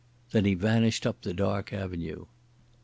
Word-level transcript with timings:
Then 0.31 0.45
he 0.45 0.55
vanished 0.55 1.05
up 1.05 1.21
the 1.21 1.31
dark 1.31 1.71
avenue. 1.71 2.25